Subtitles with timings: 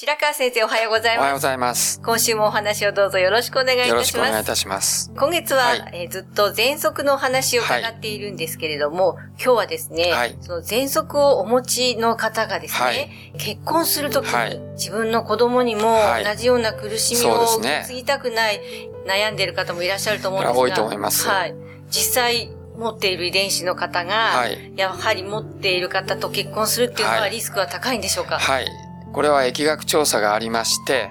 [0.00, 1.18] 白川先生おはようございます。
[1.18, 2.00] おはようございます。
[2.02, 3.98] 今週もお話をどうぞよろしくお願いいたしよます。
[3.98, 5.10] ろしくお願いいたします。
[5.18, 18.60] 今月は、はいえーずっと喘息のお話を伺っているんですけれども、今日はですね、はいその喘息をお持ちの方がですね、はい結婚するときに、はい自分の子供にもはい同じような苦しみを受け継ぎたくない、
[19.04, 21.56] 悩んでいる方もいらっしゃると思うんですが、多いと思いますはい。
[21.90, 28.87] 実際、持っている遺伝子の方が、はいやはり持っている方と結婚するっていうのははいリスクは高いんでしょうか、はい。
[29.12, 31.10] これは疫学調査がありまして、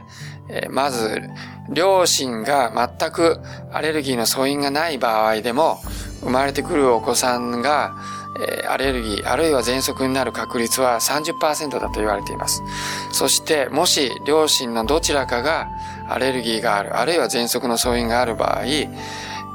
[0.49, 1.21] えまず、
[1.69, 3.39] 両親が全く
[3.71, 5.79] アレルギーの素因がない場合でも、
[6.21, 7.95] 生まれてくるお子さんが、
[8.39, 12.61] えアレルギー、あるいは喘息になる確率は30%だと言われています。
[13.11, 15.67] そして、もし両親のどちらかが
[16.07, 18.63] アレルギーがある、あるいは喘息の素因がある場合、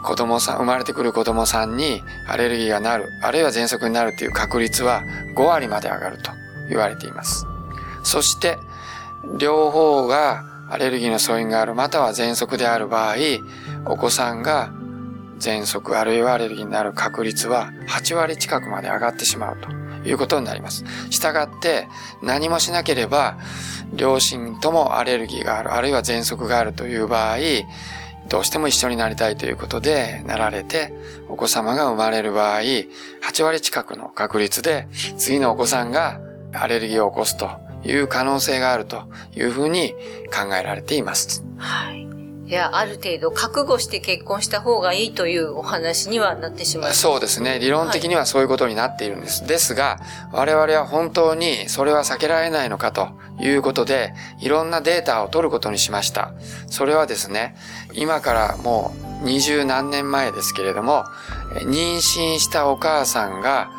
[0.03, 5.03] 子供さん、生まれてくる子供さんにアレルギーがなる、あるいは喘息になるという確率は
[5.37, 6.33] 5割まで上がると
[6.69, 7.47] 言われています。
[8.03, 8.59] そして、
[9.39, 13.17] 両方がアレルギーの素因がある、または喘息である場合、
[13.87, 14.73] お子さんが
[15.39, 19.71] 喘息あるいはアレルギーになる確率は8割近くまで上がってしまうと
[20.09, 20.85] いうことになります。
[21.11, 21.89] したがって
[22.23, 23.37] 何もしなければ
[23.93, 27.39] 両親ともアレルギーがある、あるいは喘息があるという場合、
[28.29, 30.95] どうしても一緒になりたいということでなられて、
[31.29, 32.87] お子様が生まれる場合、8
[33.43, 34.87] 割近くの確率で
[35.19, 36.21] 次のお子さんが
[36.55, 37.51] アレルギーを起こすと
[37.85, 39.95] いう可能性があるというふうに
[40.33, 41.45] 考えられています。
[41.59, 42.03] はい。
[42.53, 47.01] いや、ある程度覚悟して結婚した方がいいというお話にはなってしまいます。
[47.01, 47.59] そうですね。
[47.59, 49.47] 理論的にはそういうことになっているんです。
[49.47, 50.01] ですが、
[50.33, 53.09] 我々は本当にそれは避けられないのかと
[53.41, 56.35] いうことで、いろんなデータを取ることにしました。
[56.67, 57.57] それはですね、
[57.95, 61.07] 今からもう二十何年前ですけれども、
[61.57, 63.71] え妊娠したお母さんが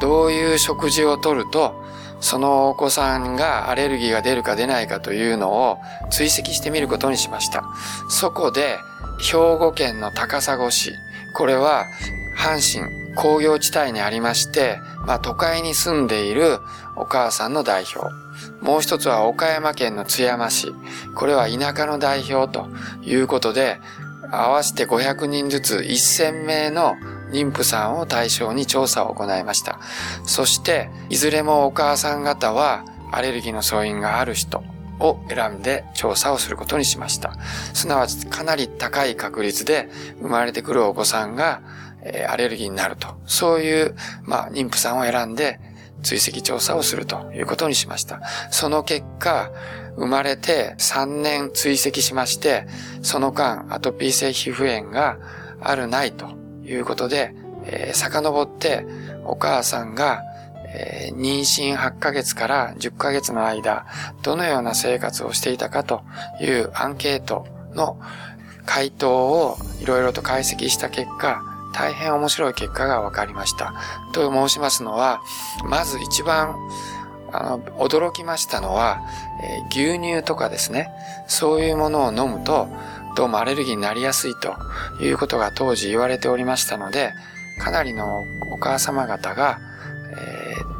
[0.00, 1.84] どういう食事をとると、
[2.20, 5.78] そのお子さんがアレルギーが出るか出ないかというのを
[6.10, 7.64] 追跡してみることにしました。
[8.08, 8.78] そこで、
[9.20, 10.92] 兵庫県の高砂市、
[11.34, 11.84] これは
[12.36, 16.58] 阪神工業地帯にありまして、まあ都会に住んでいる
[16.96, 18.12] お母さんの代表。
[18.60, 20.72] もう一つは岡山県の津山市。
[21.14, 22.68] これは田舎の代表と
[23.02, 23.80] いうことで、
[24.30, 26.94] 合わせて500人ずつ1000名の
[27.34, 29.80] 妊婦さんを対象に調査を行いました。
[30.24, 34.62] そして、いずれもお母さん方はアレルギーの素因がある人
[35.00, 37.34] を選んで調査をすることにしました。
[37.74, 39.88] すなわちかなり高い確率で
[40.22, 41.60] 生まれてくるお子さんが、
[42.06, 43.08] えアレルギーになると。
[43.26, 45.58] そういう、まあ、妊婦さんを選んで
[46.02, 48.20] 追跡調査をするということにしました。
[48.50, 49.50] その結果、
[49.96, 52.66] 生まれて3年追跡しまして、
[53.02, 55.18] その間アトピー性皮膚炎が
[55.60, 57.34] あるないということで、
[57.66, 58.86] えー遡って
[59.24, 60.22] お母さんが、
[60.74, 63.86] えー妊娠8ヶ月から10ヶ月の間、
[64.22, 66.02] どのような生活をしていたかと
[66.40, 67.98] いうアンケートの
[68.66, 71.42] 回答をいろいろと解析した結果、
[71.74, 73.74] 大変面白い結果が分かりました。
[74.12, 75.20] と申しますのは、
[75.68, 76.56] まず一番
[77.32, 79.00] あの驚きましたのは、
[79.42, 80.90] えー牛乳とかですね、
[81.26, 82.68] そういうものを飲むと、
[83.16, 84.56] どうもアレルギーになりやすいと
[85.00, 87.12] いうことが当時言われておりましたので、
[87.58, 89.58] かなりのお母様方が、
[90.18, 90.74] えー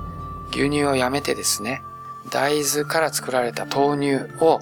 [0.54, 1.82] 牛乳をやめてですね、
[2.30, 4.60] 大豆から作られた豆乳を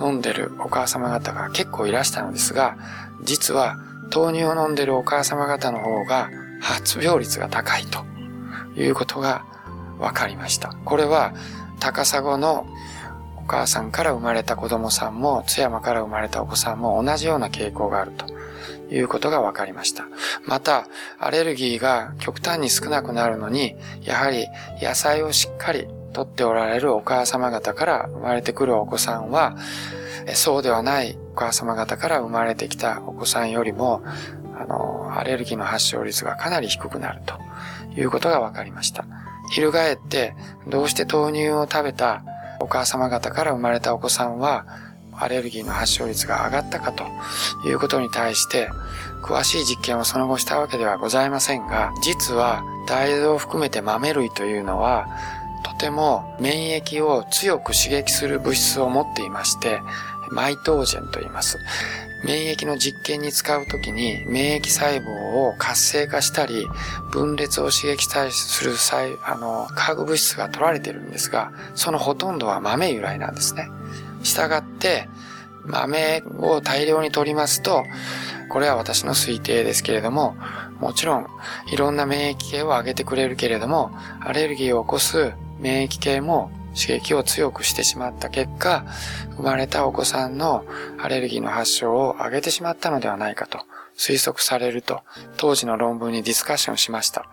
[0.00, 2.78] 飲んでるお母様方が結構いらしたのですが、
[3.22, 3.76] 実は
[4.14, 6.30] 豆乳を飲んでるお母様方の方が
[6.60, 8.04] 発病率が高いと
[8.80, 9.44] いうことが
[9.98, 10.74] 分かりました。
[10.86, 11.34] これは
[11.78, 12.66] 高砂の
[13.44, 18.24] お母さんから生まれた子供さんも津山から生まれたお子さんも同じような傾向があると
[18.90, 20.06] いうことが分かりました。
[20.46, 20.86] また、
[21.18, 24.46] アレルギーが極端に少なくなるのに、やはり
[24.80, 29.58] 野菜をしっかりとっておられるお母様方から生まれてくるお子さんは、
[30.32, 34.02] そうではないお母様方から生まれてきたお子さんよりも、
[34.58, 37.38] あの、アレルギーの発症率がかなり低くなると
[38.00, 39.04] いうことが分かりました。
[39.50, 40.34] 翻って、
[40.66, 42.22] どうして豆乳を食べた
[42.64, 44.66] お母様方から生まれたお子さんは、
[45.16, 47.04] アレルギーの発症率が上がったかと
[47.68, 48.70] いうことに対して、
[49.22, 55.06] 詳しい実験をその後したわけではございませんが、実は大豆を含めて豆類というのは、
[55.62, 59.80] とても免疫を強く刺激する物質を持っていまして、
[60.34, 61.58] マイトージェンと言います。
[62.24, 66.66] 免疫の実験に使うときに免疫細胞を活性化したり、
[67.12, 73.68] 分裂を刺激する細あの化学物質が取られてるんですが、そのほとんどは豆由来なんですね。
[74.22, 75.08] したがって、
[75.66, 77.84] 豆を大量に取りますと、
[78.50, 80.36] これは私の推定ですけれども、
[80.80, 81.26] もちろん
[81.70, 88.84] いろんな免疫系を上げてくれるけれども、アレルギーを起こす免疫系も刺激を強くしてしまった結果、
[89.36, 90.64] 生まれたお子さんの
[90.98, 93.58] アレルギーの発症を上げてしまったのではないかと
[93.96, 95.02] 推測されると、
[95.36, 97.26] 当時の論文にディスカッションしました。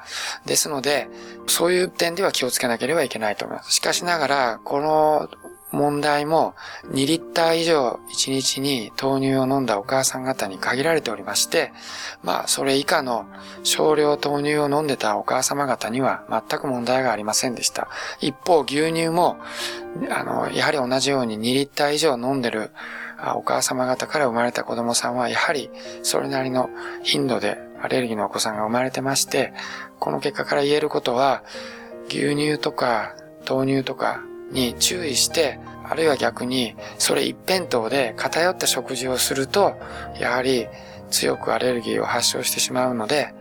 [0.45, 1.07] ですので、
[1.47, 3.73] そういう点では気をつけなければいけないと思います。
[3.73, 5.29] しかしながら、この
[5.71, 6.53] 問題も
[6.91, 11.71] 2リッター以上1日に豆乳を飲んだお母さん方に限られておりまして、
[12.23, 13.25] まあそれ以下の
[13.63, 17.87] 少量豆乳を飲んでたお母様方には全く問題がありませんでした。
[18.19, 19.37] 一方牛乳も、
[20.09, 22.71] あの、やはり同じように2リッター以上飲んでる
[23.35, 25.69] お母様方から生まれた子供さんはやはり
[26.01, 26.69] それなりの
[27.03, 29.53] 頻度でアレルギーのお子さんが生まれてまして、
[29.99, 31.43] この結果から言えることは
[32.09, 33.15] 牛乳とか
[33.47, 34.21] 豆乳とか
[34.51, 39.75] に注意して、あるいは逆に、それ一辺倒で偏った食事をすると、
[40.19, 40.67] やはり
[41.09, 43.33] 強くアレルギーを発症してしまうので、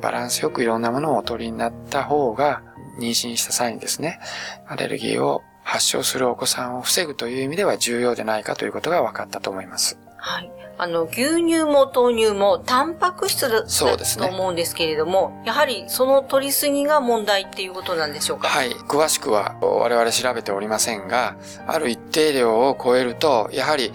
[0.00, 2.62] バランスよくいろんなものをお取りになった方が、
[2.98, 4.20] 妊娠した際にですね、
[4.66, 9.98] アレルギーを発症するお子さんを防ぐという意味では重要でないかということが分かったと思います。
[10.16, 10.52] はい。
[10.76, 18.48] あの、牛乳も豆乳もタンパク質だそうです、ね、と思うんですけれども、やはりその取りすぎが問題っていうことなんでしょうか？
[18.48, 18.70] はい。
[18.70, 21.36] 詳しくは我々調べておりませんが、
[21.66, 23.92] ある一定量を超えると、やはり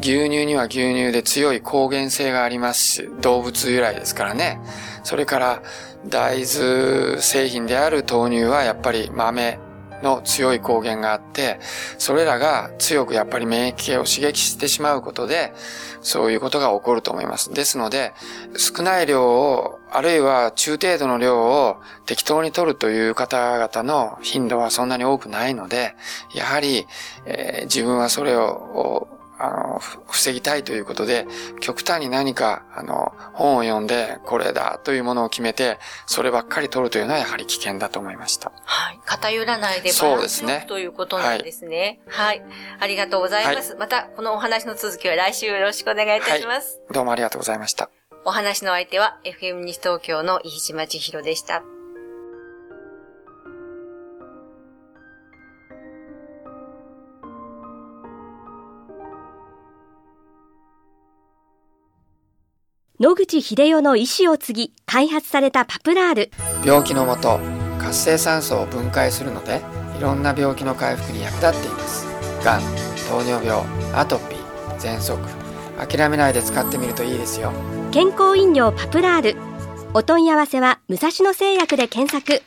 [0.00, 4.60] 牛乳には牛乳で強い抗原性がありますし、動物由来ですからね。
[5.04, 5.62] それから
[6.06, 9.58] 大豆製品である豆乳はやっぱり豆
[10.02, 11.58] の強い抗原があって、
[11.98, 15.52] それらが強くやっぱり免疫系を刺激してしまうことで、
[16.00, 17.52] そういうことが起こると思います。
[17.52, 18.12] ですので、
[18.56, 25.94] 少ない量を、あるいは中程度の量を適当に取るという方々の頻度はそんなに多くないので、
[26.34, 26.86] やはり、
[27.26, 31.26] えー、自分はそれをあの、防ぎたいということで、
[31.60, 38.52] 極端に何か、あの、本を読んで、これだというものを決めて、そればっかり取るというのはやはり危険だと思いました。
[38.64, 39.00] はい。
[39.04, 42.00] 偏らないでバランスよくということなんですね。
[42.08, 42.48] はい、はい。
[42.80, 43.70] ありがとうございます。
[43.70, 46.78] はい、また、このお話の続きは来週よろしくお願いいたします。
[46.78, 47.90] はい、どうもありがとうございました。
[48.24, 51.62] お話の相手は、FM 西東京の飯島千尋でした。
[63.00, 66.30] 野口秀夫の意思を継ぎ開発されたパプラール。
[66.66, 67.38] 病気のもと
[67.78, 69.62] 活性酸素を分解するので
[69.96, 72.06] いろんな病気の回復に役立っています。
[72.44, 72.60] がん
[73.08, 73.64] 糖尿病
[73.94, 75.16] アトピー喘息。
[75.78, 77.52] 諦めないで使ってみるといいですよ。
[77.92, 79.36] 健康飲料パプラール。
[79.94, 82.42] お問い合わせは武蔵野製薬で検索